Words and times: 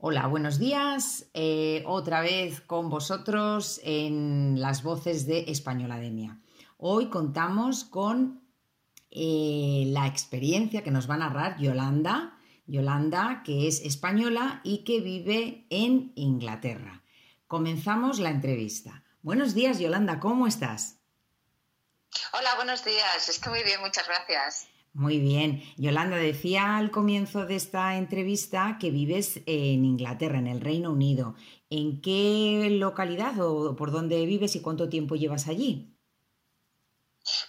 Hola, 0.00 0.28
buenos 0.28 0.60
días. 0.60 1.26
Eh, 1.34 1.82
otra 1.84 2.20
vez 2.20 2.60
con 2.60 2.88
vosotros 2.88 3.80
en 3.82 4.60
las 4.60 4.84
voces 4.84 5.26
de 5.26 5.46
Españolademia. 5.48 6.38
Hoy 6.76 7.10
contamos 7.10 7.82
con 7.82 8.40
eh, 9.10 9.82
la 9.88 10.06
experiencia 10.06 10.84
que 10.84 10.92
nos 10.92 11.10
va 11.10 11.14
a 11.14 11.18
narrar 11.18 11.58
Yolanda. 11.58 12.38
Yolanda, 12.66 13.42
que 13.44 13.66
es 13.66 13.80
española 13.80 14.60
y 14.62 14.84
que 14.84 15.00
vive 15.00 15.66
en 15.68 16.12
Inglaterra. 16.14 17.02
Comenzamos 17.48 18.20
la 18.20 18.30
entrevista. 18.30 19.02
Buenos 19.22 19.52
días, 19.52 19.80
Yolanda, 19.80 20.20
¿cómo 20.20 20.46
estás? 20.46 21.00
Hola, 22.34 22.54
buenos 22.54 22.84
días. 22.84 23.28
Estoy 23.28 23.50
muy 23.50 23.64
bien, 23.64 23.80
muchas 23.80 24.06
gracias. 24.06 24.68
Muy 24.92 25.18
bien. 25.18 25.62
Yolanda 25.76 26.16
decía 26.16 26.76
al 26.76 26.90
comienzo 26.90 27.46
de 27.46 27.56
esta 27.56 27.96
entrevista 27.96 28.78
que 28.80 28.90
vives 28.90 29.40
en 29.46 29.84
Inglaterra, 29.84 30.38
en 30.38 30.46
el 30.46 30.60
Reino 30.60 30.90
Unido. 30.90 31.34
¿En 31.70 32.00
qué 32.00 32.68
localidad 32.70 33.38
o 33.40 33.76
por 33.76 33.92
dónde 33.92 34.24
vives 34.26 34.56
y 34.56 34.62
cuánto 34.62 34.88
tiempo 34.88 35.14
llevas 35.14 35.46
allí? 35.46 35.94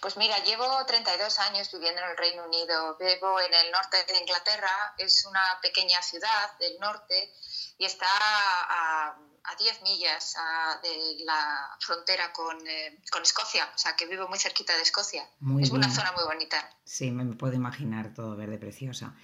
Pues 0.00 0.16
mira, 0.16 0.38
llevo 0.44 0.66
32 0.86 1.38
años 1.40 1.72
viviendo 1.72 2.02
en 2.02 2.10
el 2.10 2.16
Reino 2.16 2.44
Unido. 2.44 2.96
Vivo 2.98 3.40
en 3.40 3.54
el 3.54 3.70
norte 3.70 3.96
de 4.06 4.18
Inglaterra, 4.18 4.94
es 4.98 5.24
una 5.26 5.42
pequeña 5.62 6.00
ciudad 6.02 6.58
del 6.58 6.78
norte 6.78 7.32
y 7.78 7.84
está 7.84 8.06
a 8.10 9.16
a 9.44 9.56
10 9.56 9.82
millas 9.82 10.36
de 10.82 11.24
la 11.24 11.76
frontera 11.80 12.32
eh, 12.66 12.98
con, 13.10 13.22
Escocia, 13.22 13.70
o 13.74 13.78
sea 13.78 13.96
que 13.96 14.06
vivo 14.06 14.28
muy 14.28 14.38
cerquita 14.38 14.76
de 14.76 14.82
Escocia. 14.82 15.28
es 15.60 15.70
una 15.70 15.90
zona 15.90 16.12
muy 16.12 16.24
bonita. 16.24 16.68
Sí, 16.84 17.10
me 17.10 17.24
puedo 17.34 17.54
imaginar 17.54 18.12
todo 18.14 18.36
verde 18.36 18.58
preciosa. 18.58 19.14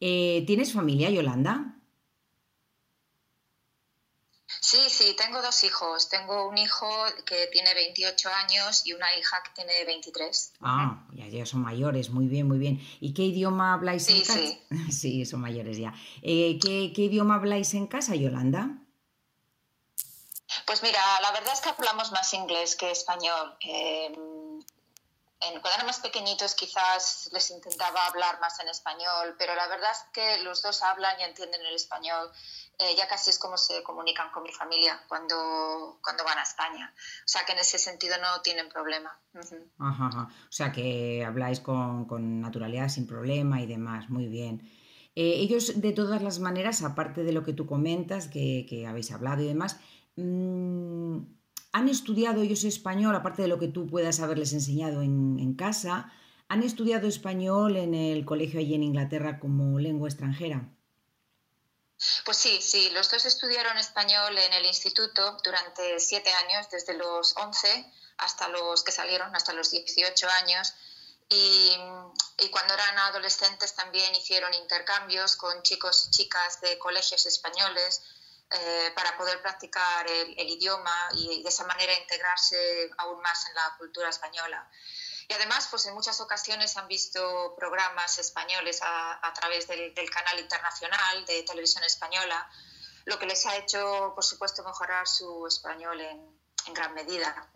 Eh, 0.00 0.44
¿Tienes 0.46 0.72
familia, 0.72 1.10
Yolanda? 1.10 1.76
Sí, 4.60 4.78
sí, 4.88 5.14
tengo 5.16 5.42
dos 5.42 5.62
hijos. 5.64 6.08
Tengo 6.08 6.48
un 6.48 6.56
hijo 6.56 6.88
que 7.26 7.48
tiene 7.52 7.74
28 7.74 8.28
años 8.28 8.86
y 8.86 8.92
una 8.92 9.06
hija 9.18 9.36
que 9.44 9.50
tiene 9.54 9.84
23. 9.84 10.54
Ah, 10.60 11.06
ya, 11.12 11.44
son 11.44 11.60
mayores, 11.60 12.10
muy 12.10 12.28
bien, 12.28 12.48
muy 12.48 12.58
bien. 12.58 12.80
¿Y 13.00 13.12
qué 13.12 13.24
idioma 13.24 13.74
habláis 13.74 14.08
en 14.08 14.20
casa? 14.20 14.34
Sí. 14.34 14.58
sí, 14.90 15.26
son 15.26 15.40
mayores 15.40 15.78
ya. 15.78 15.92
Eh, 16.22 16.58
¿qué, 16.62 16.92
¿Qué 16.94 17.02
idioma 17.02 17.36
habláis 17.36 17.74
en 17.74 17.86
casa, 17.86 18.14
Yolanda? 18.14 18.83
Pues 20.66 20.82
mira, 20.82 21.00
la 21.20 21.32
verdad 21.32 21.52
es 21.52 21.60
que 21.60 21.70
hablamos 21.70 22.12
más 22.12 22.32
inglés 22.34 22.76
que 22.76 22.90
español. 22.90 23.56
En, 23.60 24.64
cuando 25.60 25.70
eran 25.74 25.86
más 25.86 26.00
pequeñitos 26.00 26.54
quizás 26.54 27.28
les 27.32 27.50
intentaba 27.50 28.06
hablar 28.06 28.40
más 28.40 28.58
en 28.60 28.68
español, 28.68 29.34
pero 29.38 29.54
la 29.54 29.68
verdad 29.68 29.90
es 29.92 30.04
que 30.12 30.42
los 30.42 30.62
dos 30.62 30.82
hablan 30.82 31.20
y 31.20 31.24
entienden 31.24 31.60
el 31.66 31.74
español. 31.74 32.30
Eh, 32.78 32.96
ya 32.96 33.06
casi 33.06 33.30
es 33.30 33.38
como 33.38 33.56
se 33.56 33.82
comunican 33.84 34.30
con 34.32 34.42
mi 34.42 34.52
familia 34.52 35.00
cuando, 35.06 35.98
cuando 36.02 36.24
van 36.24 36.38
a 36.38 36.42
España. 36.42 36.92
O 36.96 37.28
sea 37.28 37.44
que 37.44 37.52
en 37.52 37.58
ese 37.58 37.78
sentido 37.78 38.16
no 38.20 38.40
tienen 38.42 38.68
problema. 38.68 39.16
ajá, 39.78 40.28
O 40.48 40.52
sea 40.52 40.72
que 40.72 41.24
habláis 41.24 41.60
con, 41.60 42.06
con, 42.06 42.40
naturalidad, 42.40 42.88
sin 42.88 43.06
problema 43.06 43.60
y 43.60 43.66
demás. 43.66 44.08
Muy 44.08 44.26
bien. 44.26 44.68
Eh, 45.14 45.34
ellos, 45.36 45.80
de 45.80 45.92
todas 45.92 46.22
las 46.22 46.40
maneras, 46.40 46.82
aparte 46.82 47.22
de 47.22 47.32
lo 47.32 47.44
que 47.44 47.52
tú 47.52 47.66
comentas, 47.66 48.26
que, 48.26 48.66
que 48.68 48.88
habéis 48.88 49.12
hablado 49.12 49.42
y 49.42 49.46
demás, 49.46 49.78
Mm, 50.16 51.18
han 51.72 51.88
estudiado 51.88 52.42
ellos 52.42 52.62
español, 52.64 53.16
aparte 53.16 53.42
de 53.42 53.48
lo 53.48 53.58
que 53.58 53.68
tú 53.68 53.86
puedas 53.88 54.20
haberles 54.20 54.52
enseñado 54.52 55.02
en, 55.02 55.54
casa, 55.56 56.12
han 56.48 56.62
estudiado 56.62 57.08
español 57.08 57.76
en 57.76 57.94
el 57.94 58.24
colegio 58.24 58.60
allí 58.60 58.74
en 58.74 58.84
Inglaterra 58.84 59.40
como 59.40 59.78
lengua 59.80 60.08
extranjera. 60.08 60.68
Pues 62.24 62.36
sí, 62.36 62.60
sí, 62.60 62.90
los 62.90 63.10
dos 63.10 63.24
estudiaron 63.24 63.76
español 63.78 64.36
en 64.38 64.52
el 64.52 64.66
instituto 64.66 65.36
durante 65.42 65.98
siete 65.98 66.30
años, 66.46 66.68
desde 66.70 66.94
los 66.94 67.36
11 67.36 67.92
hasta 68.18 68.48
los 68.48 68.84
que 68.84 68.92
salieron, 68.92 69.34
hasta 69.34 69.52
los 69.52 69.70
18 69.70 70.28
años. 70.42 70.74
Y, 71.28 71.72
y, 72.38 72.48
cuando 72.50 72.74
eran 72.74 72.98
adolescentes 72.98 73.74
también 73.74 74.14
hicieron 74.14 74.52
intercambios 74.54 75.36
con 75.36 75.62
chicos 75.62 76.06
y 76.06 76.10
chicas 76.10 76.60
de 76.60 76.78
colegios 76.78 77.24
españoles 77.26 78.02
eh, 78.54 78.92
para 78.94 79.16
poder 79.16 79.42
practicar 79.42 80.06
el, 80.08 80.48
idioma 80.48 80.94
y 81.14 81.42
de 81.42 81.48
esa 81.48 81.66
manera 81.66 81.92
integrarse 82.00 82.88
aún 82.98 83.20
más 83.20 83.48
en 83.48 83.54
la 83.54 83.74
cultura 83.78 84.08
española. 84.08 84.70
Y 85.28 85.32
además, 85.32 85.66
pues 85.70 85.86
en 85.86 85.94
muchas 85.94 86.20
ocasiones 86.20 86.76
han 86.76 86.86
visto 86.86 87.54
programas 87.58 88.18
españoles 88.18 88.80
a, 88.82 89.32
través 89.34 89.66
del, 89.66 89.92
canal 90.10 90.38
internacional 90.38 91.24
de 91.26 91.42
televisión 91.42 91.82
española, 91.82 92.48
lo 93.06 93.18
que 93.18 93.26
les 93.26 93.44
ha 93.46 93.56
hecho, 93.56 94.12
por 94.14 94.22
supuesto, 94.22 94.62
mejorar 94.62 95.08
su 95.08 95.46
español 95.46 96.00
en, 96.00 96.34
gran 96.72 96.94
medida. 96.94 97.50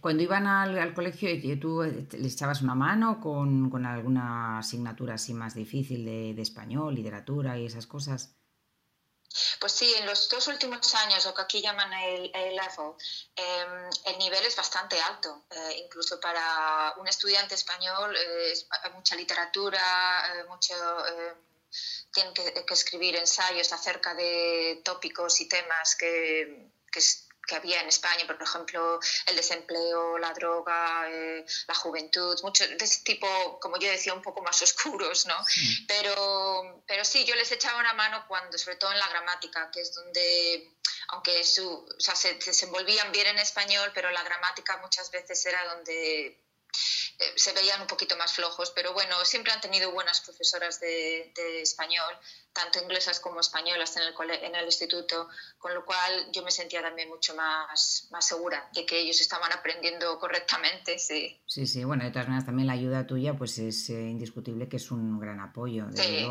Cuando 0.00 0.22
iban 0.22 0.46
al, 0.46 0.94
colegio, 0.94 1.28
¿tú 1.60 1.82
les 1.82 2.34
echabas 2.34 2.62
una 2.62 2.74
mano 2.74 3.20
con, 3.20 3.70
con 3.70 3.86
alguna 3.86 4.58
asignatura 4.58 5.14
así 5.14 5.32
más 5.32 5.54
difícil 5.54 6.04
de, 6.04 6.34
de 6.34 6.42
español, 6.42 6.94
literatura 6.94 7.56
y 7.58 7.66
esas 7.66 7.86
cosas? 7.86 8.40
Pues 9.60 9.72
sí, 9.72 9.94
en 9.96 10.06
los 10.06 10.28
dos 10.28 10.48
últimos 10.48 10.94
años, 10.94 11.24
lo 11.24 11.34
que 11.34 11.42
aquí 11.42 11.60
llaman 11.62 11.92
el 11.92 12.30
A-Level, 12.34 12.94
em, 13.36 13.90
el 14.06 14.18
nivel 14.18 14.44
es 14.44 14.56
bastante 14.56 15.00
alto. 15.00 15.44
Eh, 15.50 15.82
incluso 15.84 16.18
para 16.18 16.94
un 16.96 17.06
estudiante 17.06 17.54
español 17.54 18.16
eh, 18.16 18.54
hay 18.82 18.92
mucha 18.92 19.14
literatura, 19.14 20.34
eh, 20.34 20.44
mucho, 20.44 20.74
tienen 22.12 22.34
que, 22.34 22.64
escribir 22.70 23.16
ensayos 23.16 23.72
acerca 23.72 24.14
de 24.14 24.80
tópicos 24.84 25.40
y 25.40 25.48
temas 25.48 25.94
que, 25.96 26.72
que 26.90 27.00
que 27.46 27.56
había 27.56 27.80
en 27.80 27.88
España, 27.88 28.26
por 28.26 28.40
ejemplo, 28.40 29.00
el 29.26 29.36
desempleo, 29.36 30.18
la 30.18 30.32
droga, 30.32 31.08
eh, 31.10 31.44
la 31.66 31.74
juventud, 31.74 32.38
mucho 32.42 32.66
de 32.66 32.84
ese 32.84 33.02
tipo, 33.02 33.58
como 33.60 33.78
yo 33.78 33.90
decía, 33.90 34.14
un 34.14 34.22
poco 34.22 34.42
más 34.42 34.60
oscuros, 34.62 35.26
¿no? 35.26 35.36
Pero, 35.88 36.82
pero 36.86 37.04
sí, 37.04 37.24
yo 37.24 37.34
les 37.34 37.50
echaba 37.52 37.80
una 37.80 37.94
mano 37.94 38.24
cuando, 38.28 38.56
sobre 38.58 38.76
todo 38.76 38.92
en 38.92 38.98
la 38.98 39.08
gramática, 39.08 39.70
que 39.70 39.80
es 39.80 39.94
donde, 39.94 40.72
aunque 41.08 41.42
su, 41.44 41.68
o 41.68 42.00
sea, 42.00 42.14
se 42.14 42.34
desenvolvían 42.34 43.12
bien 43.12 43.26
en 43.28 43.38
español, 43.38 43.90
pero 43.94 44.10
la 44.10 44.22
gramática 44.22 44.76
muchas 44.78 45.10
veces 45.10 45.44
era 45.46 45.64
donde 45.74 46.38
eh, 47.18 47.24
se 47.36 47.52
veían 47.52 47.80
un 47.80 47.86
poquito 47.86 48.16
más 48.16 48.32
flojos, 48.32 48.72
pero 48.74 48.92
bueno, 48.92 49.16
siempre 49.24 49.52
han 49.52 49.60
tenido 49.60 49.92
buenas 49.92 50.20
profesoras 50.20 50.80
de, 50.80 51.32
español, 51.60 52.14
tanto 52.52 52.82
inglesas 52.82 53.20
como 53.20 53.40
españolas 53.40 53.96
en 53.96 54.02
el, 54.02 54.44
en 54.44 54.54
el 54.54 54.64
instituto, 54.64 55.28
con 55.58 55.74
lo 55.74 55.84
cual 55.84 56.30
yo 56.32 56.42
me 56.42 56.50
sentía 56.50 56.82
también 56.82 57.08
mucho 57.08 57.34
más, 57.34 58.08
más 58.10 58.26
segura 58.26 58.68
de 58.72 58.86
que 58.86 59.00
ellos 59.00 59.20
estaban 59.20 59.52
aprendiendo 59.52 60.18
correctamente, 60.18 60.98
sí. 60.98 61.40
Sí, 61.46 61.66
sí, 61.66 61.84
bueno, 61.84 62.04
de 62.04 62.10
todas 62.10 62.28
maneras 62.28 62.46
también 62.46 62.66
la 62.66 62.74
ayuda 62.74 63.06
tuya 63.06 63.36
pues 63.36 63.58
es 63.58 63.90
eh, 63.90 63.94
indiscutible 63.94 64.68
que 64.68 64.76
es 64.76 64.90
un 64.90 65.20
gran 65.20 65.40
apoyo. 65.40 65.86
sí. 65.94 66.26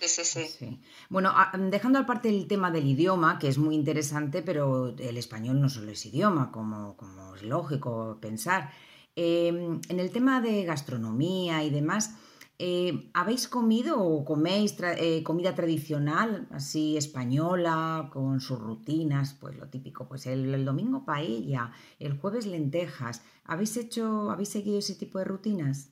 Sí, 0.00 0.24
sí, 0.24 0.46
sí. 0.46 0.80
Bueno, 1.08 1.34
dejando 1.70 1.98
aparte 1.98 2.28
el 2.28 2.46
tema 2.46 2.70
del 2.70 2.86
idioma, 2.86 3.38
que 3.38 3.48
es 3.48 3.58
muy 3.58 3.74
interesante, 3.74 4.42
pero 4.42 4.94
el 4.96 5.16
español 5.16 5.60
no 5.60 5.68
solo 5.68 5.90
es 5.90 6.06
idioma, 6.06 6.52
como, 6.52 6.96
como 6.96 7.34
es 7.34 7.42
lógico 7.42 8.18
pensar. 8.20 8.72
Em, 9.20 9.80
en 9.88 9.98
el 9.98 10.12
tema 10.12 10.40
de 10.40 10.62
gastronomía 10.62 11.64
y 11.64 11.70
demás, 11.70 12.14
eh, 12.60 13.10
¿habéis 13.14 13.48
comido 13.48 14.00
o 14.00 14.24
coméis 14.24 14.76
eh, 14.80 15.24
comida 15.24 15.56
tradicional, 15.56 16.46
así 16.52 16.96
española, 16.96 18.10
con 18.12 18.38
sus 18.40 18.60
rutinas? 18.60 19.34
Pues 19.40 19.56
lo 19.56 19.66
típico, 19.70 20.06
pues 20.08 20.26
el, 20.28 20.64
domingo 20.64 21.04
paella, 21.04 21.72
el 21.98 22.16
jueves 22.16 22.46
lentejas. 22.46 23.22
¿Habéis 23.42 23.76
hecho, 23.76 24.30
habéis 24.30 24.50
seguido 24.50 24.78
ese 24.78 24.94
tipo 24.94 25.18
de 25.18 25.24
rutinas? 25.24 25.90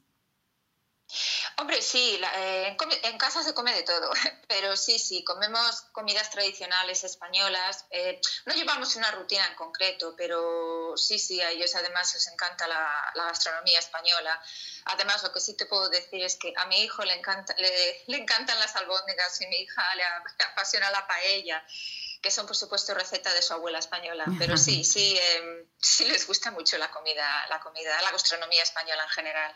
Hombre, 1.58 1.80
sí, 1.80 2.20
eh, 2.36 2.76
en, 3.02 3.16
casa 3.16 3.42
se 3.42 3.54
come 3.54 3.72
de 3.72 3.82
todo, 3.82 4.10
pero 4.48 4.76
sí, 4.76 4.98
sí, 4.98 5.24
comemos 5.24 5.80
comidas 5.92 6.28
tradicionales 6.30 7.02
españolas. 7.02 7.86
Eh, 7.90 8.20
no 8.44 8.52
llevamos 8.52 8.94
una 8.96 9.10
rutina 9.12 9.46
en 9.46 9.54
concreto, 9.54 10.14
pero 10.18 10.94
sí, 10.98 11.18
sí, 11.18 11.40
a 11.40 11.50
ellos 11.50 11.74
además 11.74 12.12
les 12.12 12.26
encanta 12.26 12.68
la, 12.68 13.10
gastronomía 13.14 13.78
española. 13.78 14.38
Además, 14.84 15.22
lo 15.22 15.32
que 15.32 15.40
sí 15.40 15.54
te 15.54 15.64
puedo 15.64 15.88
decir 15.88 16.22
es 16.22 16.36
que 16.36 16.52
a 16.56 16.66
mi 16.66 16.82
hijo 16.82 17.02
le, 17.04 17.14
encanta, 17.14 17.54
le, 17.56 18.16
encantan 18.16 18.58
las 18.60 18.76
albóndigas 18.76 19.40
y 19.40 19.46
a 19.46 19.48
mi 19.48 19.56
hija 19.56 19.94
le 19.94 20.04
apasiona 20.44 20.90
la 20.90 21.06
paella 21.06 21.64
que 22.26 22.32
son 22.32 22.44
por 22.44 22.56
supuesto 22.56 22.92
receta 22.92 23.32
de 23.32 23.40
su 23.40 23.52
abuela 23.52 23.78
española, 23.78 24.24
pero 24.36 24.56
sí, 24.56 24.82
sí, 24.92 25.16
em, 25.16 25.64
sí 25.78 26.04
les 26.06 26.26
gusta 26.26 26.50
mucho 26.50 26.76
la 26.76 26.90
comida, 26.90 27.24
la 27.48 27.60
comida, 27.60 28.02
la 28.02 28.10
gastronomía 28.10 28.64
española 28.64 29.04
en 29.04 29.08
general. 29.10 29.52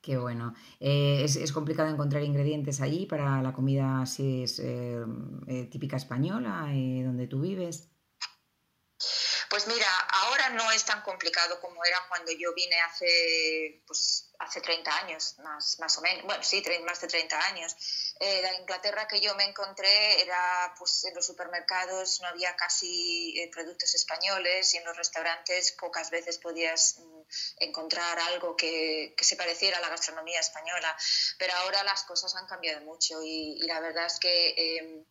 Qué 0.00 0.16
bueno. 0.16 0.54
Eh, 0.78 1.22
¿es, 1.24 1.34
¿es, 1.34 1.50
complicado 1.50 1.88
encontrar 1.88 2.22
ingredientes 2.22 2.80
allí 2.80 3.06
para 3.06 3.42
la 3.42 3.52
comida 3.52 4.06
si 4.06 4.44
es 4.44 4.60
eh, 4.60 5.02
eh, 5.48 5.68
típica 5.68 5.96
española, 5.96 6.66
donde 7.08 7.26
tú 7.26 7.40
vives? 7.40 7.88
Pues 9.50 9.66
mira, 9.66 9.88
ahora 10.22 10.50
no 10.50 10.70
es 10.70 10.84
tan 10.84 11.02
complicado 11.02 11.60
como 11.60 11.84
era 11.84 11.98
cuando 12.08 12.30
yo 12.30 12.54
vine 12.54 12.80
hace, 12.82 13.82
pues, 13.84 14.31
hace 14.42 14.60
30 14.60 14.96
años, 15.04 15.36
más, 15.38 15.78
más 15.78 15.96
o 15.98 16.00
menos, 16.00 16.24
bueno, 16.24 16.42
sí, 16.42 16.62
más 16.84 17.00
de 17.00 17.08
30 17.08 17.46
años. 17.46 17.76
Eh, 18.18 18.40
la 18.42 18.54
Inglaterra 18.54 19.06
que 19.06 19.20
yo 19.20 19.34
me 19.34 19.44
encontré 19.44 20.22
era, 20.22 20.74
pues 20.78 21.04
en 21.04 21.14
los 21.14 21.26
supermercados 21.26 22.20
no 22.20 22.28
había 22.28 22.54
casi 22.56 23.38
eh, 23.38 23.48
productos 23.52 23.94
españoles 23.94 24.74
y 24.74 24.78
en 24.78 24.84
los 24.84 24.96
restaurantes 24.96 25.72
pocas 25.72 26.10
veces 26.10 26.38
podías 26.38 26.98
mm, 26.98 27.20
encontrar 27.60 28.18
algo 28.18 28.56
que, 28.56 29.14
que, 29.16 29.24
se 29.24 29.36
pareciera 29.36 29.78
a 29.78 29.80
la 29.80 29.88
gastronomía 29.88 30.40
española. 30.40 30.96
Pero 31.38 31.52
ahora 31.54 31.82
las 31.84 32.02
cosas 32.04 32.34
han 32.34 32.46
cambiado 32.46 32.80
mucho 32.82 33.22
y, 33.22 33.58
la 33.66 33.80
verdad 33.80 34.06
es 34.06 34.18
que... 34.18 34.48
Eh, 34.50 35.04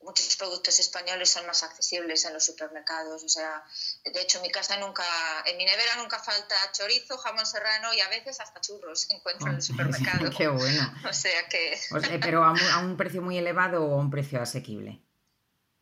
muchos 0.00 0.36
productos 0.36 0.78
españoles 0.78 1.30
son 1.30 1.46
más 1.46 1.62
accesibles 1.62 2.24
en 2.24 2.34
los 2.34 2.44
supermercados. 2.44 3.22
O 3.22 3.28
sea, 3.28 3.64
de 4.04 4.20
hecho, 4.20 4.38
en 4.38 4.42
mi 4.42 4.50
casa 4.50 4.76
nunca, 4.76 5.04
en 5.46 5.56
mi 5.56 5.64
nevera 5.64 5.96
nunca 5.96 6.18
falta 6.18 6.54
chorizo, 6.72 7.18
jamón 7.18 7.46
serrano 7.46 7.92
y 7.94 8.00
a 8.00 8.08
veces 8.08 8.40
hasta 8.40 8.60
churros 8.60 9.10
encuentro 9.10 9.48
en 9.48 9.56
el 9.56 9.62
supermercado. 9.62 10.30
Qué 10.36 10.48
bueno. 10.48 10.94
O 11.08 11.12
sea 11.12 11.48
que. 11.48 11.78
pero 12.20 12.44
a 12.44 12.78
un, 12.80 12.96
precio 12.96 13.22
muy 13.22 13.38
elevado 13.38 13.84
o 13.84 13.94
a 13.94 13.96
un 13.96 14.10
precio 14.10 14.40
asequible. 14.40 15.02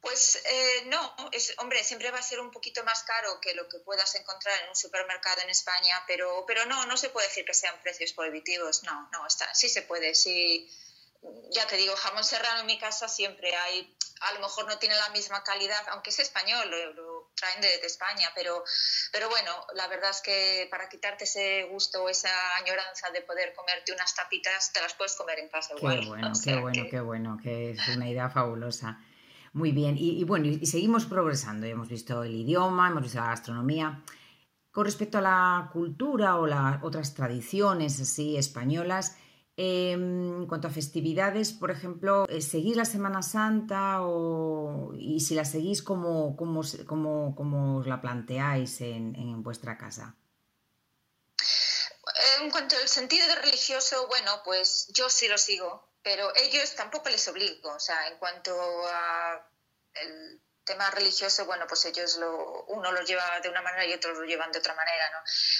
Pues 0.00 0.36
eh, 0.44 0.84
no, 0.86 1.16
es, 1.32 1.54
hombre, 1.58 1.82
siempre 1.82 2.12
va 2.12 2.18
a 2.18 2.22
ser 2.22 2.38
un 2.38 2.52
poquito 2.52 2.84
más 2.84 3.02
caro 3.02 3.40
que 3.40 3.54
lo 3.54 3.68
que 3.68 3.80
puedas 3.80 4.14
encontrar 4.14 4.62
en 4.62 4.68
un 4.68 4.76
supermercado 4.76 5.42
en 5.42 5.50
España, 5.50 6.00
pero, 6.06 6.44
pero 6.46 6.64
no, 6.66 6.86
no 6.86 6.96
se 6.96 7.08
puede 7.08 7.26
decir 7.26 7.44
que 7.44 7.54
sean 7.54 7.74
precios 7.82 8.12
prohibitivos, 8.12 8.84
no, 8.84 9.08
no, 9.10 9.26
está, 9.26 9.52
sí 9.52 9.68
se 9.68 9.82
puede, 9.82 10.14
sí, 10.14 10.70
ya 11.50 11.66
te 11.66 11.76
digo, 11.76 11.94
jamón 11.96 12.24
serrano 12.24 12.60
en 12.60 12.66
mi 12.66 12.78
casa 12.78 13.08
siempre 13.08 13.54
hay, 13.54 13.96
a 14.20 14.34
lo 14.34 14.40
mejor 14.40 14.66
no 14.66 14.78
tiene 14.78 14.94
la 14.96 15.08
misma 15.10 15.42
calidad, 15.42 15.82
aunque 15.90 16.10
es 16.10 16.18
español, 16.18 16.70
lo, 16.94 17.30
traen 17.34 17.60
de, 17.60 17.74
España, 17.86 18.28
pero, 18.34 18.64
pero 19.12 19.28
bueno, 19.28 19.52
la 19.74 19.86
verdad 19.88 20.10
es 20.10 20.22
que 20.22 20.68
para 20.70 20.88
quitarte 20.88 21.24
ese 21.24 21.64
gusto 21.64 22.04
o 22.04 22.08
esa 22.08 22.30
añoranza 22.56 23.10
de 23.10 23.20
poder 23.22 23.52
comerte 23.54 23.92
unas 23.92 24.14
tapitas, 24.14 24.72
te 24.72 24.80
las 24.80 24.94
puedes 24.94 25.14
comer 25.16 25.38
en 25.38 25.48
casa 25.48 25.74
igual. 25.76 26.00
Qué 26.00 26.06
bueno, 26.06 26.32
qué 26.42 26.56
bueno, 26.56 26.86
qué 26.90 27.00
bueno, 27.00 27.38
que 27.42 27.70
es 27.70 27.88
una 27.88 28.08
idea 28.08 28.30
fabulosa. 28.30 28.98
Muy 29.52 29.72
bien, 29.72 29.96
y, 29.98 30.22
bueno, 30.24 30.46
y 30.46 30.66
seguimos 30.66 31.06
progresando, 31.06 31.66
hemos 31.66 31.88
visto 31.88 32.22
el 32.22 32.34
idioma, 32.34 32.88
hemos 32.88 33.02
visto 33.02 33.18
la 33.20 33.28
gastronomía. 33.28 34.02
Con 34.70 34.84
respecto 34.84 35.18
a 35.18 35.22
la 35.22 35.70
cultura 35.72 36.36
o 36.36 36.46
las 36.46 36.82
otras 36.82 37.14
tradiciones 37.14 37.98
así 37.98 38.36
españolas, 38.36 39.16
Em, 39.58 40.42
en 40.42 40.46
cuanto 40.46 40.68
a 40.68 40.70
festividades, 40.70 41.54
por 41.54 41.70
ejemplo, 41.70 42.26
eh, 42.28 42.42
¿seguís 42.42 42.76
la 42.76 42.84
Semana 42.84 43.22
Santa 43.22 44.02
o, 44.02 44.92
y 44.94 45.20
si 45.20 45.34
la 45.34 45.46
seguís, 45.46 45.82
¿cómo, 45.82 46.36
os 46.36 47.86
la 47.86 48.00
planteáis 48.02 48.82
en, 48.82 49.16
en, 49.16 49.42
vuestra 49.42 49.78
casa? 49.78 50.14
En 52.38 52.50
cuanto 52.50 52.76
al 52.76 52.86
sentido 52.86 53.24
religioso, 53.42 54.06
bueno, 54.08 54.42
pues 54.44 54.88
yo 54.92 55.08
sí 55.08 55.26
lo 55.26 55.38
sigo, 55.38 55.88
pero 56.02 56.30
ellos 56.36 56.74
tampoco 56.74 57.08
les 57.08 57.26
obligo. 57.26 57.74
O 57.74 57.80
sea, 57.80 58.08
en 58.08 58.18
cuanto 58.18 58.52
a 58.92 59.48
el 59.94 60.40
tema 60.66 60.90
religioso, 60.90 61.46
bueno, 61.46 61.66
pues 61.66 61.84
ellos 61.86 62.16
lo, 62.16 62.64
uno 62.64 62.92
lo 62.92 63.00
lleva 63.02 63.40
de 63.40 63.48
una 63.48 63.62
manera 63.62 63.86
y 63.86 63.94
otros 63.94 64.18
lo 64.18 64.24
llevan 64.24 64.52
de 64.52 64.58
otra 64.58 64.74
manera, 64.74 65.10
¿no? 65.12 65.18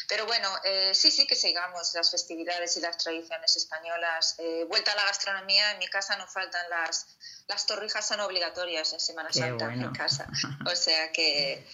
Pero 0.09 0.27
bueno, 0.27 0.51
eh, 0.65 0.93
sí, 0.93 1.11
sí 1.11 1.27
que 1.27 1.37
sigamos 1.37 1.95
las 1.95 2.11
festividades 2.11 2.77
y 2.77 2.81
las 2.81 2.99
tradiciones 2.99 3.57
españolas. 3.57 4.35
Eh, 4.39 4.65
vuelta 4.69 4.93
a 4.93 4.97
la 4.97 5.05
gastronomía, 5.05 5.71
en 5.71 5.79
mi 5.79 5.87
casa 5.87 6.17
no 6.17 6.27
faltan 6.27 6.69
las, 6.69 7.07
las 7.47 7.65
torrijas 7.67 8.07
son 8.07 8.21
obligatorias 8.21 8.93
en 8.93 9.01
Semana 9.01 9.33
Santa 9.33 9.73
en 9.73 9.93
casa. 9.93 10.27
O 10.67 10.75
sea 10.75 11.13
que, 11.13 11.65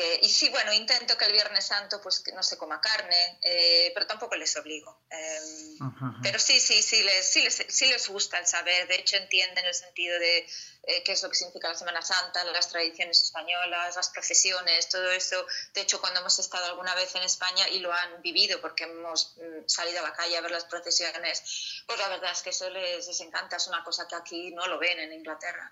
que, 0.00 0.20
y 0.22 0.28
sí, 0.30 0.48
bueno, 0.48 0.72
intento 0.72 1.16
que 1.18 1.26
el 1.26 1.32
Viernes 1.32 1.66
Santo 1.66 2.00
pues 2.00 2.24
no 2.34 2.42
se 2.42 2.56
coma 2.56 2.80
carne, 2.80 3.38
eh, 3.42 3.90
pero 3.92 4.06
tampoco 4.06 4.34
les 4.34 4.56
obligo. 4.56 5.02
Em, 5.10 6.22
pero 6.22 6.38
sí, 6.38 6.58
sí, 6.58 6.82
sí 6.82 7.02
les, 7.02 7.26
sí, 7.26 7.42
les, 7.42 7.66
sí 7.68 7.86
les 7.86 8.08
gusta 8.08 8.38
el 8.38 8.46
saber, 8.46 8.88
de 8.88 8.94
hecho 8.94 9.16
entienden 9.16 9.66
el 9.66 9.74
sentido 9.74 10.18
de 10.18 10.38
eh, 10.84 11.02
qué 11.04 11.12
es 11.12 11.22
lo 11.22 11.28
que 11.28 11.36
significa 11.36 11.68
la 11.68 11.74
Semana 11.74 12.00
Santa, 12.00 12.42
las 12.44 12.70
tradiciones 12.70 13.22
españolas, 13.22 13.94
las 13.94 14.08
procesiones, 14.08 14.88
todo 14.88 15.10
eso. 15.10 15.46
De 15.74 15.82
hecho, 15.82 16.00
cuando 16.00 16.20
hemos 16.20 16.38
estado 16.38 16.64
alguna 16.64 16.94
vez 16.94 17.14
en 17.16 17.22
España 17.22 17.68
y 17.68 17.80
lo 17.80 17.92
han 17.92 18.22
vivido 18.22 18.58
porque 18.62 18.84
hemos 18.84 19.36
mm, 19.36 19.68
salido 19.68 20.00
a 20.00 20.08
la 20.08 20.14
calle 20.14 20.38
a 20.38 20.40
ver 20.40 20.50
las 20.50 20.64
procesiones, 20.64 21.82
pues 21.86 21.98
la 21.98 22.08
verdad 22.08 22.32
es 22.32 22.40
que 22.40 22.50
eso 22.50 22.70
les, 22.70 23.06
les 23.06 23.20
encanta, 23.20 23.56
es 23.56 23.66
una 23.66 23.84
cosa 23.84 24.08
que 24.08 24.16
aquí 24.16 24.50
no 24.52 24.66
lo 24.66 24.78
ven 24.78 24.98
en 24.98 25.12
Inglaterra. 25.12 25.70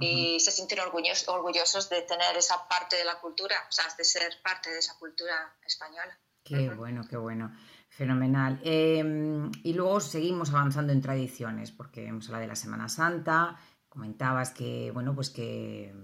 Y 0.00 0.40
se 0.40 0.50
sienten 0.50 0.80
orgullosos, 0.80 1.28
orgullosos 1.28 1.88
de 1.88 2.02
tener 2.02 2.36
esa 2.36 2.66
parte 2.68 2.96
de 2.96 3.04
la 3.04 3.20
cultura, 3.20 3.56
o 3.68 3.72
sea, 3.72 3.84
de 3.96 4.04
ser 4.04 4.32
parte 4.42 4.70
de 4.70 4.78
esa 4.78 4.98
cultura 4.98 5.56
española. 5.64 6.18
Qué 6.42 6.70
bueno, 6.70 7.02
qué 7.08 7.16
bueno. 7.16 7.52
Fenomenal. 7.88 8.60
Em, 8.64 9.50
y 9.62 9.72
luego 9.72 10.00
seguimos 10.00 10.50
avanzando 10.50 10.92
en 10.92 11.00
tradiciones, 11.00 11.70
porque 11.70 12.06
hemos 12.06 12.26
hablado 12.26 12.42
de 12.42 12.48
la 12.48 12.56
Semana 12.56 12.88
Santa, 12.88 13.56
comentabas 13.88 14.50
que, 14.50 14.90
bueno, 14.90 15.14
pues 15.14 15.30
que 15.30 15.94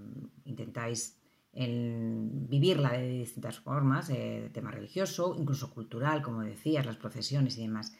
intentáis 0.44 1.16
vivirla 1.52 2.92
de 2.92 3.08
distintas 3.08 3.58
formas, 3.58 4.08
eh, 4.08 4.42
de 4.42 4.50
tema 4.50 4.70
religioso, 4.70 5.34
incluso 5.36 5.74
cultural, 5.74 6.22
como 6.22 6.42
decías, 6.42 6.86
las 6.86 6.96
procesiones 6.96 7.58
y 7.58 7.62
demás. 7.62 7.92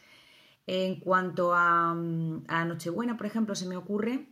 En 0.65 1.01
cuanto 1.01 1.53
a, 1.53 1.93
mm, 1.93 2.45
a 2.47 2.63
Nochebuena, 2.63 3.17
por 3.17 3.25
ejemplo, 3.25 3.55
se 3.55 3.65
me 3.65 3.75
ocurre 3.75 4.30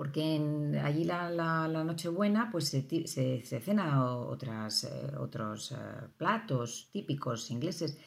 porque 0.00 0.40
allí 0.82 1.04
la, 1.04 1.28
la, 1.28 1.84
Nochebuena 1.84 2.48
pues 2.50 2.70
se, 2.70 2.80
se, 3.06 3.60
cena 3.60 4.02
otras, 4.06 4.84
eh, 4.84 5.12
otros 5.18 5.72
eh, 5.72 5.76
platos 6.16 6.88
típicos 6.90 7.50
ingleses. 7.50 7.98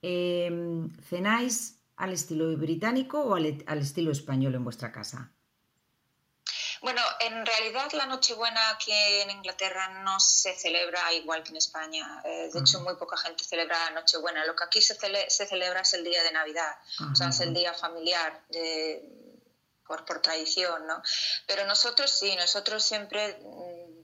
Em, 0.00 0.88
¿Cenáis 1.02 1.80
al 1.96 2.12
estilo 2.12 2.56
británico 2.56 3.20
o 3.20 3.34
al, 3.34 3.46
estilo 3.80 4.12
español 4.12 4.54
en 4.54 4.62
vuestra 4.62 4.92
casa? 4.92 5.32
Bueno, 6.82 7.02
en 7.18 7.44
realidad 7.44 7.90
la 7.94 8.06
Nochebuena 8.06 8.70
aquí 8.70 8.92
en 8.92 9.30
Inglaterra 9.30 10.04
no 10.04 10.20
se 10.20 10.54
celebra 10.54 11.12
igual 11.14 11.42
que 11.42 11.50
en 11.50 11.56
España. 11.56 12.22
Eh, 12.24 12.48
de 12.52 12.60
hecho, 12.60 12.78
muy 12.82 12.94
poca 12.94 13.16
gente 13.16 13.42
celebra 13.42 13.76
la 13.86 14.00
Nochebuena. 14.00 14.46
Lo 14.46 14.54
que 14.54 14.62
aquí 14.62 14.80
se, 14.80 14.94
se 15.28 15.46
celebra 15.46 15.80
es 15.80 15.94
el 15.94 16.04
día 16.04 16.22
de 16.22 16.30
Navidad, 16.30 16.76
o 17.10 17.16
sea, 17.16 17.30
es 17.30 17.40
el 17.40 17.52
día 17.52 17.74
familiar 17.74 18.40
de, 18.50 19.19
por, 19.98 20.20
tradición, 20.22 20.86
¿no? 20.86 21.02
Pero 21.46 21.66
nosotros 21.66 22.10
sí, 22.10 22.34
nosotros 22.36 22.84
siempre, 22.84 23.38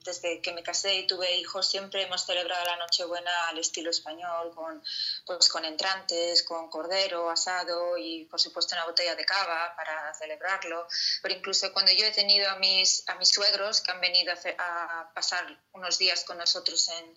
desde 0.07 0.41
que 0.41 0.53
me 0.53 0.63
casé 0.63 0.95
y 0.95 1.07
tuve 1.07 1.37
hijos, 1.37 1.69
siempre 1.69 2.03
hemos 2.03 2.25
celebrado 2.25 2.65
la 2.65 2.77
Nochebuena 2.77 3.49
al 3.49 3.59
estilo 3.59 3.91
español, 3.91 4.55
con, 4.55 4.83
pues, 5.27 5.49
con 5.49 5.65
entrantes, 5.65 6.43
con 6.45 6.71
cordero 6.71 7.29
asado 7.29 7.99
y, 7.99 8.25
por 8.25 8.41
supuesto, 8.41 8.75
una 8.75 8.87
botella 8.87 9.15
de 9.15 9.25
cava 9.27 9.75
para 9.77 10.15
celebrarlo. 10.15 10.89
Pero 11.23 11.35
incluso 11.35 11.73
cuando 11.73 11.93
yo 11.93 12.07
he 12.07 12.13
tenido 12.13 12.49
a 12.49 12.57
mis, 12.57 13.07
a 13.09 13.17
mis 13.17 13.29
suegros 13.29 13.83
que 13.83 13.91
han 13.91 14.01
venido 14.01 14.33
a, 14.33 15.01
a 15.01 15.13
pasar 15.13 15.45
unos 15.73 15.99
días 15.99 16.25
con 16.25 16.39
nosotros 16.39 16.89
en 16.89 17.15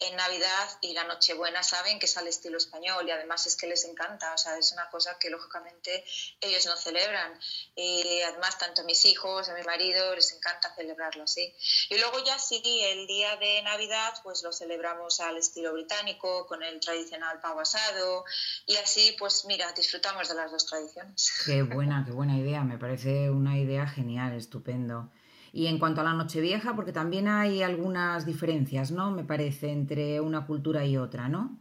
en 0.00 0.14
Navidad 0.16 0.78
y 0.80 0.92
la 0.92 1.04
Nochebuena 1.04 1.62
saben 1.62 1.98
que 1.98 2.06
es 2.06 2.16
al 2.16 2.28
estilo 2.28 2.58
español 2.58 3.06
y 3.08 3.10
además 3.10 3.46
es 3.46 3.56
que 3.56 3.66
les 3.66 3.84
encanta, 3.84 4.32
o 4.32 4.38
sea, 4.38 4.56
es 4.56 4.70
una 4.72 4.88
cosa 4.90 5.18
que 5.18 5.28
lógicamente 5.28 6.04
ellos 6.40 6.66
no 6.66 6.76
celebran 6.76 7.38
y 7.74 8.22
además 8.22 8.58
tanto 8.58 8.82
a 8.82 8.84
mis 8.84 9.04
hijos, 9.06 9.48
a 9.48 9.54
mi 9.54 9.62
marido 9.62 10.14
les 10.14 10.32
encanta 10.32 10.72
celebrarlo 10.74 11.24
así. 11.24 11.52
Y 11.88 11.98
luego 11.98 12.24
ya 12.28 12.38
sí, 12.38 12.60
el 12.82 13.06
día 13.06 13.36
de 13.36 13.62
Navidad 13.62 14.12
pues 14.22 14.42
lo 14.42 14.52
celebramos 14.52 15.18
al 15.20 15.38
estilo 15.38 15.72
británico 15.72 16.46
con 16.46 16.62
el 16.62 16.78
tradicional 16.78 17.40
pavo 17.40 17.60
asado 17.60 18.26
y 18.66 18.76
así 18.76 19.16
pues 19.18 19.46
mira, 19.46 19.72
disfrutamos 19.72 20.28
de 20.28 20.34
las 20.34 20.50
dos 20.50 20.66
tradiciones. 20.66 21.32
Qué 21.46 21.62
buena, 21.62 22.04
qué 22.04 22.12
buena 22.12 22.36
idea, 22.36 22.62
me 22.64 22.76
parece 22.76 23.30
una 23.30 23.56
idea 23.56 23.86
genial, 23.86 24.34
estupendo. 24.34 25.10
Y 25.52 25.68
en 25.68 25.78
cuanto 25.78 26.02
a 26.02 26.04
la 26.04 26.12
Nochevieja, 26.12 26.76
porque 26.76 26.92
también 26.92 27.26
hay 27.28 27.62
algunas 27.62 28.26
diferencias, 28.26 28.90
¿no? 28.90 29.10
Me 29.10 29.24
parece, 29.24 29.70
entre 29.70 30.20
una 30.20 30.46
cultura 30.46 30.84
y 30.84 30.98
otra, 30.98 31.28
¿no? 31.28 31.58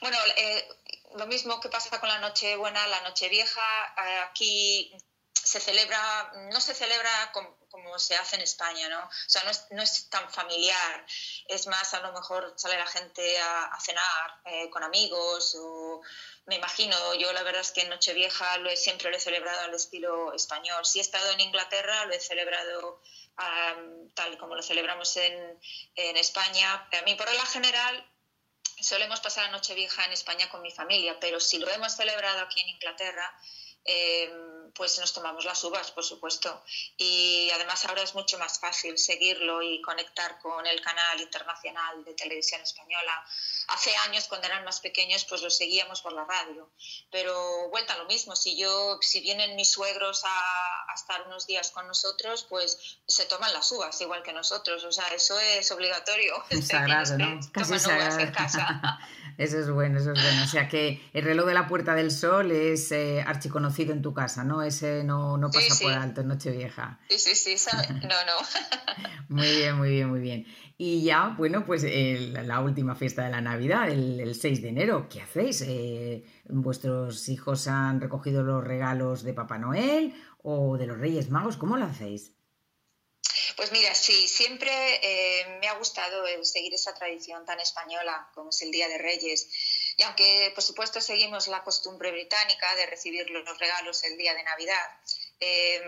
Bueno, 0.00 0.16
eh, 0.36 0.68
lo 1.16 1.26
mismo 1.26 1.58
que 1.58 1.68
pasa 1.68 1.98
con 1.98 2.08
la 2.08 2.20
Nochebuena, 2.20 2.86
la 2.86 3.02
Nochevieja, 3.02 3.60
eh, 3.98 4.18
aquí 4.30 4.96
se 5.32 5.58
celebra, 5.58 6.32
no 6.52 6.60
se 6.60 6.74
celebra 6.74 7.32
como, 7.74 7.98
se 7.98 8.14
hace 8.16 8.36
en 8.36 8.42
España, 8.42 8.88
¿no? 8.88 9.00
O 9.00 9.10
sea, 9.26 9.42
no 9.42 9.50
es, 9.50 9.66
no 9.70 9.82
es, 9.82 10.08
tan 10.08 10.30
familiar, 10.30 11.04
es 11.48 11.66
más, 11.66 11.92
a 11.94 12.00
lo 12.00 12.12
mejor 12.12 12.54
sale 12.56 12.78
la 12.78 12.86
gente 12.86 13.38
a, 13.40 13.76
cenar 13.80 14.40
eh, 14.44 14.70
con 14.70 14.84
amigos 14.84 15.56
o 15.58 16.00
me 16.46 16.56
imagino, 16.56 16.96
yo 17.14 17.32
la 17.32 17.42
verdad 17.42 17.62
es 17.62 17.72
que 17.72 17.82
en 17.82 17.90
Nochevieja 17.90 18.58
lo 18.58 18.70
he, 18.70 18.76
siempre 18.76 19.10
lo 19.10 19.16
he 19.16 19.20
celebrado 19.20 19.62
al 19.62 19.74
estilo 19.74 20.32
español. 20.34 20.84
Si 20.84 20.98
he 20.98 21.02
estado 21.02 21.30
en 21.32 21.40
Inglaterra, 21.40 22.04
lo 22.04 22.12
he 22.12 22.20
celebrado 22.20 23.02
tal 24.14 24.38
como 24.38 24.54
lo 24.54 24.62
celebramos 24.62 25.16
en, 25.16 25.58
en 25.96 26.16
España. 26.16 26.88
A 26.92 27.02
mí, 27.02 27.16
por 27.16 27.26
regla 27.26 27.44
general, 27.46 28.06
solemos 28.80 29.20
pasar 29.20 29.46
la 29.46 29.52
Nochevieja 29.52 30.04
en 30.04 30.12
España 30.12 30.48
con 30.50 30.62
mi 30.62 30.70
familia, 30.70 31.18
pero 31.18 31.40
si 31.40 31.58
lo 31.58 31.68
hemos 31.70 31.96
celebrado 31.96 32.40
aquí 32.40 32.60
en 32.60 32.68
Inglaterra, 32.68 33.36
eh, 33.84 34.30
pues 34.74 34.98
nos 34.98 35.12
tomamos 35.12 35.44
las 35.44 35.62
uvas, 35.64 35.90
por 35.92 36.04
supuesto. 36.04 36.62
Y 36.96 37.50
además 37.54 37.84
ahora 37.84 38.02
es 38.02 38.14
mucho 38.14 38.38
más 38.38 38.58
fácil 38.58 38.98
seguirlo 38.98 39.62
y 39.62 39.80
conectar 39.80 40.38
con 40.40 40.66
el 40.66 40.80
canal 40.80 41.20
internacional 41.20 42.04
de 42.04 42.14
televisión 42.14 42.60
española 42.60 43.24
hace 43.68 43.94
años 44.08 44.26
cuando 44.28 44.46
eran 44.46 44.64
más 44.64 44.80
pequeños 44.80 45.24
pues 45.24 45.42
los 45.42 45.56
seguíamos 45.56 46.02
por 46.02 46.12
la 46.12 46.24
radio. 46.24 46.70
Pero 47.10 47.68
vuelta 47.70 47.94
a 47.94 47.98
lo 47.98 48.06
mismo, 48.06 48.36
si 48.36 48.58
yo, 48.58 48.98
si 49.00 49.20
vienen 49.20 49.56
mis 49.56 49.70
suegros 49.70 50.22
a, 50.24 50.94
estar 50.94 51.26
unos 51.26 51.46
días 51.48 51.70
con 51.72 51.88
nosotros, 51.88 52.46
pues 52.48 53.00
se 53.06 53.24
toman 53.24 53.52
las 53.52 53.70
uvas 53.72 54.00
igual 54.00 54.22
que 54.22 54.32
nosotros. 54.32 54.84
O 54.84 54.92
sea, 54.92 55.06
eso 55.08 55.38
es 55.40 55.70
obligatorio. 55.72 56.34
Es 56.50 56.68
sagrado, 56.68 57.18
¿no? 57.18 57.40
Casi 57.52 57.78
sagrado. 57.78 58.18
En 58.20 58.30
casa. 58.30 58.98
Eso 59.36 59.58
es 59.58 59.68
bueno, 59.68 59.98
eso 59.98 60.12
es 60.12 60.22
bueno. 60.22 60.44
O 60.44 60.46
sea 60.46 60.68
que 60.68 61.02
el 61.12 61.24
reloj 61.24 61.46
de 61.46 61.54
la 61.54 61.66
Puerta 61.66 61.94
del 61.94 62.12
Sol 62.12 62.52
es 62.52 62.92
eh, 62.92 63.20
archiconocido 63.26 63.92
en 63.92 64.00
tu 64.00 64.14
casa, 64.14 64.44
¿no? 64.44 64.62
Ese 64.62 65.02
no, 65.02 65.36
no 65.38 65.50
pasa 65.50 65.74
por 65.80 65.92
alto 65.92 66.20
en 66.20 66.28
Nochevieja. 66.28 67.00
Sí, 67.08 67.18
sí, 67.18 67.58
sí, 67.58 67.68
no, 68.02 68.08
no. 68.08 69.26
muy 69.28 69.50
bien, 69.56 69.76
muy 69.76 69.90
bien, 69.90 70.08
muy 70.08 70.20
bien. 70.20 70.46
Y 70.76 71.04
ya, 71.04 71.34
bueno, 71.36 71.64
pues 71.64 71.84
la 71.84 72.60
última 72.60 72.96
fiesta 72.96 73.22
de 73.24 73.30
la 73.30 73.40
Navidad, 73.40 73.53
el, 73.54 74.34
6 74.34 74.62
de 74.62 74.68
enero, 74.68 75.08
¿qué 75.08 75.22
hacéis? 75.22 75.62
Eh, 75.62 76.24
¿Vuestros 76.44 77.28
hijos 77.28 77.66
han 77.68 78.00
recogido 78.00 78.42
los 78.42 78.62
regalos 78.62 79.22
de 79.22 79.34
Papá 79.34 79.58
Noel 79.58 80.14
o 80.42 80.76
de 80.76 80.86
los 80.86 80.98
Reyes 80.98 81.30
Magos? 81.30 81.56
¿Cómo 81.56 81.76
lo 81.76 81.84
hacéis? 81.84 82.32
Pues 83.56 83.70
mira, 83.70 83.94
sí, 83.94 84.26
siempre 84.26 84.70
eh, 85.02 85.58
me 85.60 85.68
ha 85.68 85.74
gustado 85.74 86.24
seguir 86.44 86.74
esa 86.74 86.94
tradición 86.94 87.44
tan 87.44 87.60
española 87.60 88.28
como 88.34 88.50
es 88.50 88.62
el 88.62 88.70
Día 88.72 88.88
de 88.88 88.98
Reyes. 88.98 89.48
Y 89.96 90.02
aunque, 90.02 90.50
por 90.54 90.64
supuesto, 90.64 91.00
seguimos 91.00 91.46
la 91.46 91.62
costumbre 91.62 92.10
británica 92.10 92.74
de 92.74 92.86
recibir 92.86 93.30
los 93.30 93.58
regalos 93.58 94.02
el 94.04 94.16
día 94.16 94.34
de 94.34 94.42
Navidad, 94.42 95.00
eh, 95.40 95.80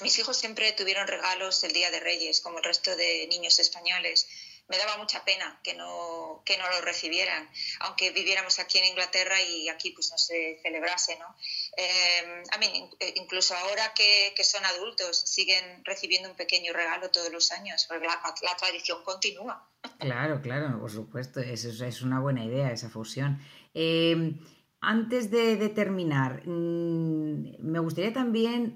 mis 0.00 0.18
hijos 0.18 0.36
siempre 0.36 0.72
tuvieron 0.72 1.08
regalos 1.08 1.62
el 1.64 1.72
Día 1.72 1.90
de 1.90 2.00
Reyes, 2.00 2.40
como 2.40 2.58
el 2.58 2.64
resto 2.64 2.94
de 2.94 3.26
niños 3.28 3.58
españoles 3.58 4.28
me 4.68 4.76
daba 4.76 4.98
mucha 4.98 5.24
pena 5.24 5.58
que 5.62 5.74
no, 5.74 6.42
que 6.44 6.58
no 6.58 6.64
lo 6.70 6.80
recibieran, 6.82 7.48
aunque 7.80 8.10
viviéramos 8.10 8.58
aquí 8.58 8.78
en 8.78 8.84
Inglaterra 8.84 9.40
y 9.40 9.68
aquí 9.68 9.90
pues 9.90 10.10
no 10.10 10.18
se 10.18 10.58
celebrase, 10.62 11.18
¿no? 11.18 11.34
Eh, 11.76 12.42
a 12.52 12.58
incluso 13.16 13.56
ahora 13.56 13.92
que, 13.94 14.32
que, 14.36 14.44
son 14.44 14.64
adultos, 14.66 15.16
siguen 15.16 15.82
recibiendo 15.84 16.28
un 16.28 16.36
pequeño 16.36 16.72
regalo 16.72 17.10
todos 17.10 17.32
los 17.32 17.50
años, 17.52 17.86
porque 17.88 18.06
la, 18.06 18.56
tradición 18.56 19.02
continúa. 19.04 19.66
Claro, 19.98 20.42
claro, 20.42 20.78
por 20.80 20.90
supuesto, 20.90 21.40
eso 21.40 21.84
es 21.84 22.02
una 22.02 22.20
buena 22.20 22.44
idea, 22.44 22.70
esa 22.70 22.90
fusión. 22.90 23.40
Eh, 23.74 24.34
antes 24.80 25.30
de, 25.30 25.68
terminar, 25.70 26.46
mm, 26.46 27.56
me 27.60 27.78
gustaría 27.78 28.12
también 28.12 28.74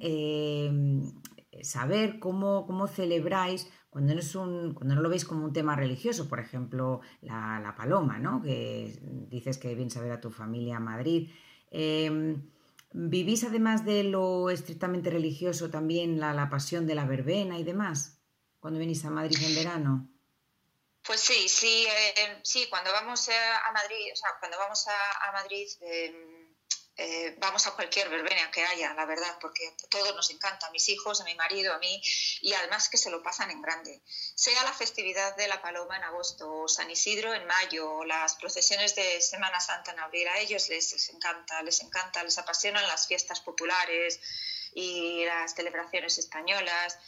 saber 1.62 2.18
cómo, 2.18 2.66
cómo 2.66 2.86
celebráis 2.86 3.68
cuando 3.92 4.14
no, 4.14 4.20
es 4.20 4.34
un, 4.34 4.72
cuando 4.72 4.94
no 4.94 5.02
lo 5.02 5.10
veis 5.10 5.26
como 5.26 5.44
un 5.44 5.52
tema 5.52 5.76
religioso, 5.76 6.26
por 6.26 6.40
ejemplo, 6.40 7.02
la, 7.20 7.74
paloma, 7.76 8.18
¿no? 8.18 8.40
que 8.40 8.98
dices 9.28 9.58
que 9.58 9.74
vienes 9.74 9.96
a 9.98 10.00
ver 10.00 10.12
a 10.12 10.20
tu 10.20 10.30
familia 10.30 10.78
a 10.78 10.80
Madrid. 10.80 11.30
Em, 11.70 12.50
¿Vivís 12.94 13.44
además 13.44 13.84
de 13.84 14.04
lo 14.04 14.48
estrictamente 14.48 15.10
religioso 15.10 15.68
también 15.68 16.20
la, 16.20 16.48
pasión 16.48 16.86
de 16.86 16.94
la 16.94 17.04
verbena 17.04 17.58
y 17.58 17.64
demás 17.64 18.18
cuando 18.60 18.78
venís 18.78 19.04
a 19.04 19.10
Madrid 19.10 19.38
en 19.42 19.54
verano? 19.56 20.08
Pues 21.04 21.20
sí, 21.20 21.48
sí, 21.48 21.86
eh, 21.86 22.40
sí, 22.42 22.66
cuando 22.70 22.92
vamos 22.92 23.28
a 23.28 23.72
Madrid, 23.72 24.12
o 24.12 24.16
sea, 24.16 24.30
cuando 24.38 24.56
vamos 24.56 24.86
a, 24.88 25.32
Madrid 25.32 25.68
em, 25.80 26.54
eh, 26.96 27.34
vamos 27.38 27.66
a 27.66 27.72
cualquier 27.72 28.08
verbena 28.10 28.50
que 28.50 28.64
haya, 28.64 28.92
la 28.94 29.06
verdad, 29.06 29.38
porque 29.40 29.66
a 29.66 29.88
todos 29.88 30.14
nos 30.14 30.30
encanta, 30.30 30.66
a 30.66 30.70
mis 30.70 30.88
hijos, 30.88 31.20
a 31.20 31.24
mi 31.24 31.34
marido, 31.34 31.72
a 31.72 31.78
mí, 31.78 32.02
y 32.40 32.52
además 32.52 32.88
que 32.88 32.98
se 32.98 33.10
lo 33.10 33.22
pasan 33.22 33.50
en 33.50 33.62
grande. 33.62 34.02
Sea 34.34 34.62
la 34.64 34.72
festividad 34.72 35.34
de 35.36 35.48
la 35.48 35.62
Paloma 35.62 35.96
en 35.96 36.04
agosto, 36.04 36.52
o 36.52 36.68
San 36.68 36.90
Isidro 36.90 37.32
en 37.34 37.46
mayo, 37.46 37.90
o 37.90 38.04
las 38.04 38.36
procesiones 38.36 38.94
de 38.94 39.20
Semana 39.20 39.60
Santa 39.60 39.92
en 39.92 40.00
abril, 40.00 40.28
a 40.28 40.38
ellos 40.38 40.68
les, 40.68 40.92
les 40.92 41.08
encanta, 41.10 41.62
les 41.62 41.80
encanta, 41.80 42.22
les 42.22 42.36
apasionan 42.38 42.86
las 42.86 43.06
fiestas 43.06 43.40
populares 43.40 44.20
y 44.74 45.24
las 45.24 45.54
celebraciones 45.54 46.18
españolas 46.18 46.98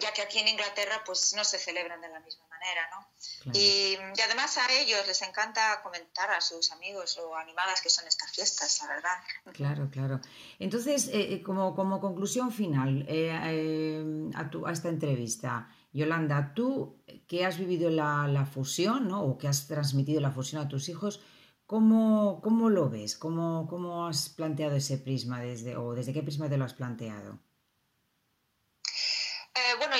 ya 0.00 0.12
que 0.12 0.22
aquí 0.22 0.38
en 0.38 0.48
Inglaterra 0.48 1.02
pues 1.04 1.32
no 1.34 1.44
se 1.44 1.58
celebran 1.58 2.00
de 2.00 2.08
la 2.08 2.20
misma 2.20 2.47
manera, 2.58 2.82
¿no? 2.92 3.52
Y, 3.54 3.96
además 4.24 4.58
a 4.58 4.72
ellos 4.80 5.06
les 5.06 5.22
encanta 5.22 5.80
comentar 5.82 6.30
a 6.30 6.40
sus 6.40 6.70
amigos 6.72 7.18
o 7.18 7.36
animadas 7.36 7.80
que 7.80 7.88
son 7.88 8.06
estas 8.06 8.30
fiestas, 8.32 8.80
la 8.82 8.88
verdad. 8.94 9.18
Claro, 9.52 9.88
claro. 9.90 10.20
Entonces, 10.58 11.08
eh, 11.08 11.34
eh, 11.34 11.42
como, 11.42 11.74
como, 11.74 12.00
conclusión 12.00 12.52
final 12.52 13.04
eh, 13.08 14.30
a, 14.34 14.50
tu, 14.50 14.66
a, 14.66 14.72
esta 14.72 14.88
entrevista, 14.88 15.68
Yolanda, 15.92 16.52
tú 16.54 17.02
que 17.26 17.44
has 17.44 17.58
vivido 17.58 17.90
la, 17.90 18.28
la, 18.28 18.44
fusión, 18.44 19.08
¿no? 19.08 19.22
O 19.22 19.38
que 19.38 19.48
has 19.48 19.66
transmitido 19.66 20.20
la 20.20 20.30
fusión 20.30 20.60
a 20.62 20.68
tus 20.68 20.88
hijos, 20.88 21.20
¿cómo, 21.66 22.40
cómo 22.42 22.70
lo 22.70 22.88
ves? 22.88 23.16
¿Cómo, 23.16 23.66
¿Cómo 23.68 24.06
has 24.06 24.28
planteado 24.28 24.76
ese 24.76 24.98
prisma 24.98 25.40
desde, 25.40 25.76
o 25.76 25.94
desde 25.94 26.12
qué 26.12 26.22
prisma 26.22 26.48
te 26.48 26.56
lo 26.56 26.64
has 26.64 26.74
planteado? 26.74 27.38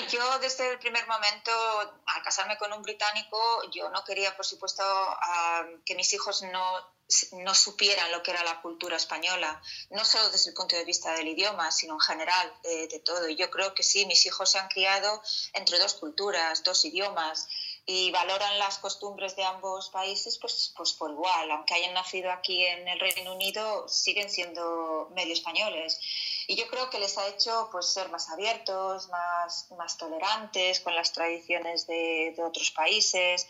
Eh, 0.09 0.13
yo 0.13 0.39
desde 0.39 0.71
el 0.71 0.79
primer 0.79 1.07
momento, 1.07 1.53
al 2.07 2.23
casarme 2.23 2.57
con 2.59 2.73
un 2.73 2.83
británico, 2.83 3.39
yo 3.71 3.89
no 3.91 4.05
quería, 4.05 4.37
por 4.37 4.47
supuesto, 4.47 4.83
que 5.85 5.95
mis 5.95 6.13
hijos 6.13 6.43
no, 6.43 6.95
no 7.45 7.55
supieran 7.55 8.11
lo 8.13 8.23
que 8.23 8.33
era 8.33 8.43
la 8.45 8.61
cultura 8.61 8.97
española, 8.97 9.61
no 9.91 10.05
solo 10.05 10.31
desde 10.31 10.51
el 10.51 10.55
punto 10.55 10.77
de 10.77 10.85
vista 10.85 11.13
del 11.13 11.29
idioma, 11.29 11.71
sino 11.71 11.95
en 11.95 12.01
general 12.01 12.53
de, 12.63 13.01
todo. 13.05 13.29
Y 13.29 13.37
yo 13.37 13.51
creo 13.51 13.75
que 13.75 13.83
sí, 13.83 14.07
mis 14.07 14.25
hijos 14.27 14.51
se 14.51 14.59
han 14.59 14.69
criado 14.69 15.23
entre 15.55 15.79
dos 15.79 15.95
culturas, 15.95 16.65
dos 16.65 16.85
idiomas, 16.85 17.49
y 17.87 18.11
valoran 18.11 18.59
las 18.59 18.79
costumbres 18.79 19.35
de 19.35 19.45
ambos 19.45 19.89
países 19.89 20.37
pues, 20.39 20.75
pues 20.77 20.93
por 20.93 21.11
igual. 21.11 21.51
Aunque 21.51 21.73
hayan 21.75 21.95
nacido 21.95 22.31
aquí 22.31 22.63
en 22.65 22.87
el 22.87 23.01
Reino 23.01 23.33
Unido, 23.33 23.89
siguen 23.89 24.29
siendo 24.29 25.09
medio 25.15 25.33
españoles. 25.33 25.99
Y 26.51 26.57
yo 26.57 26.67
creo 26.67 26.89
que 26.89 26.99
les 26.99 27.19
ha 27.19 27.29
hecho 27.29 27.69
pues, 27.71 27.93
ser 27.93 28.09
más 28.09 28.31
abiertos, 28.31 29.11
más, 29.11 29.71
más 29.77 29.99
tolerantes 29.99 30.81
con 30.81 30.95
las 30.95 31.13
tradiciones 31.13 31.87
de, 31.87 32.33
de 32.35 32.43
otros 32.43 32.71
países. 32.71 33.47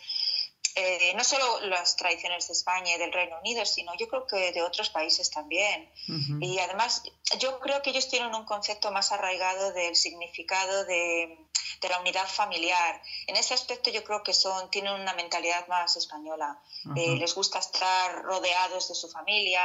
Eh, 0.75 1.13
no 1.15 1.23
solo 1.23 1.61
las 1.61 1.95
tradiciones 1.95 2.47
de 2.47 2.53
España 2.53 2.95
y 2.95 2.99
del 2.99 3.13
Reino 3.13 3.39
Unido, 3.39 3.65
sino 3.65 3.93
yo 3.95 4.09
creo 4.09 4.27
que 4.27 4.51
de 4.51 4.61
otros 4.61 4.89
países 4.89 5.29
también. 5.29 5.89
Y 6.41 6.59
además, 6.59 7.03
yo 7.39 7.59
creo 7.59 7.81
que 7.81 7.91
ellos 7.91 8.09
tienen 8.09 8.35
un 8.35 8.43
concepto 8.43 8.91
más 8.91 9.13
arraigado 9.13 9.71
del 9.71 9.95
significado 9.95 10.83
de, 10.83 11.37
de, 11.81 11.89
la 11.89 11.99
unidad 11.99 12.27
familiar. 12.27 13.01
En 13.27 13.37
ese 13.37 13.53
aspecto 13.53 13.89
yo 13.91 14.03
creo 14.03 14.23
que 14.23 14.33
son, 14.33 14.69
tienen 14.69 14.93
una 14.93 15.13
mentalidad 15.13 15.65
más 15.69 15.95
española. 15.95 16.61
Eh, 16.97 17.15
les 17.15 17.33
gusta 17.33 17.59
estar 17.59 18.23
rodeados 18.23 18.89
de 18.89 18.95
su 18.95 19.09
familia, 19.09 19.63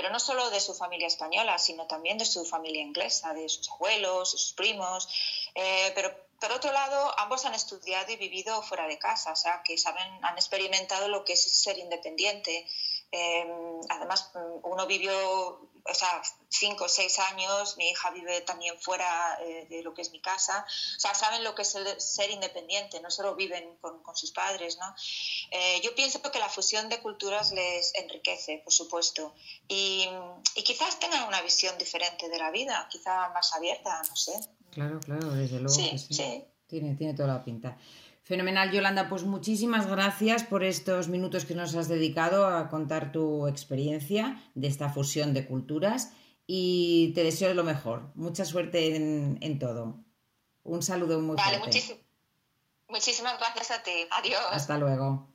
pero 0.00 0.10
no 0.10 0.18
solo 0.18 0.48
de 0.48 0.60
su 0.60 0.72
familia 0.72 1.08
española, 1.08 1.58
sino 1.58 1.86
también 1.86 2.16
de 2.16 2.24
su 2.24 2.46
familia 2.46 2.80
inglesa, 2.80 3.34
de 3.34 3.46
sus 3.50 3.70
abuelos, 3.70 4.30
sus 4.30 4.54
primos. 4.54 5.06
Eh, 5.54 5.92
pero 5.94 6.10
por 6.40 6.52
otro 6.52 6.72
lado, 6.72 7.12
ambos 7.18 7.44
han 7.44 7.52
estudiado 7.52 8.10
y 8.10 8.16
vivido 8.16 8.62
fuera 8.62 8.86
de 8.86 8.98
casa, 8.98 9.32
o 9.32 9.36
sea, 9.36 9.62
que 9.62 9.76
saben, 9.76 10.08
han 10.22 10.36
experimentado 10.36 11.08
lo 11.08 11.22
que 11.22 11.34
es 11.34 11.42
ser 11.42 11.76
independiente. 11.76 12.66
Eh, 13.12 13.46
además, 13.90 14.30
uno 14.62 14.86
vivió 14.86 15.68
o 15.90 15.94
sea, 15.94 16.22
cinco 16.48 16.84
o 16.84 16.88
seis 16.88 17.18
años, 17.18 17.76
mi 17.76 17.88
hija 17.90 18.10
vive 18.10 18.40
también 18.42 18.78
fuera 18.78 19.38
eh, 19.42 19.66
de 19.68 19.82
lo 19.82 19.92
que 19.92 20.02
es 20.02 20.10
mi 20.12 20.20
casa, 20.20 20.64
o 20.96 21.00
sea, 21.00 21.14
saben 21.14 21.44
lo 21.44 21.54
que 21.54 21.62
es 21.62 21.76
ser 21.98 22.30
independiente, 22.30 23.00
no 23.00 23.10
solo 23.10 23.34
viven 23.34 23.76
con, 23.80 24.00
sus 24.14 24.32
padres, 24.32 24.76
¿no? 24.78 24.94
Eh, 25.50 25.80
yo 25.82 25.94
pienso 25.94 26.20
que 26.20 26.38
la 26.38 26.48
fusión 26.48 26.88
de 26.88 27.00
culturas 27.00 27.52
les 27.52 27.94
enriquece, 27.94 28.60
por 28.64 28.72
supuesto, 28.72 29.34
y, 29.68 30.08
quizás 30.64 30.98
tengan 30.98 31.26
una 31.26 31.40
visión 31.42 31.76
diferente 31.78 32.28
de 32.28 32.38
la 32.38 32.50
vida, 32.50 32.86
quizá 32.90 33.28
más 33.30 33.52
abierta, 33.54 34.02
no 34.08 34.16
sé. 34.16 34.32
Claro, 34.70 35.00
claro, 35.00 35.30
desde 35.30 35.58
luego 35.58 35.74
sí, 35.74 35.98
sí. 35.98 36.44
Tiene, 36.66 36.94
tiene 36.94 37.14
toda 37.14 37.28
la 37.28 37.44
pinta. 37.44 37.76
Fenomenal, 38.30 38.70
Yolanda. 38.70 39.08
Pues 39.08 39.24
muchísimas 39.24 39.88
gracias 39.88 40.44
por 40.44 40.62
estos 40.62 41.08
minutos 41.08 41.44
que 41.44 41.56
nos 41.56 41.74
has 41.74 41.88
dedicado 41.88 42.46
a 42.46 42.68
contar 42.68 43.10
tu 43.10 43.48
experiencia 43.48 44.40
de 44.54 44.68
esta 44.68 44.88
fusión 44.88 45.34
de 45.34 45.48
culturas 45.48 46.12
y 46.46 47.10
te 47.16 47.24
deseo 47.24 47.54
lo 47.54 47.64
mejor. 47.64 48.12
Mucha 48.14 48.44
suerte 48.44 48.94
en, 48.94 49.58
todo. 49.58 50.04
Un 50.62 50.80
saludo 50.80 51.18
muy 51.18 51.34
vale, 51.34 51.58
fuerte. 51.58 52.06
muchísimas 52.88 53.36
gracias 53.36 53.72
a 53.72 53.82
ti. 53.82 54.06
Adiós. 54.12 54.46
Hasta 54.52 54.78
luego. 54.78 55.29